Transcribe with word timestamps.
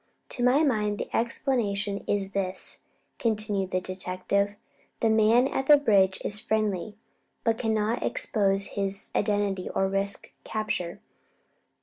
"To 0.29 0.43
my 0.43 0.63
mind, 0.63 0.97
the 0.97 1.15
explanation 1.15 2.03
is 2.07 2.31
this," 2.31 2.79
continued 3.19 3.69
the 3.69 3.79
detective. 3.79 4.55
"The 4.99 5.11
man 5.11 5.47
at 5.49 5.67
the 5.67 5.77
bridge 5.77 6.19
is 6.25 6.39
friendly, 6.39 6.97
but 7.43 7.59
cannot 7.59 8.01
expose 8.01 8.65
his 8.73 9.11
identity 9.15 9.69
or 9.69 9.87
risk 9.87 10.31
capture. 10.43 11.01